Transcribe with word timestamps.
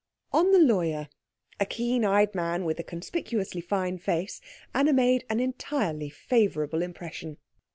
On 0.33 0.51
the 0.51 0.57
lawyer, 0.57 1.09
a 1.59 1.65
keen 1.67 2.03
eyed 2.03 2.33
man 2.33 2.65
with 2.65 2.79
a 2.79 2.83
conspicuously 2.83 3.61
fine 3.61 3.99
face, 3.99 4.41
Anna 4.73 4.93
made 4.93 5.25
an 5.29 5.39
entirely 5.39 6.09
favourable 6.09 6.81
impression. 6.81 7.37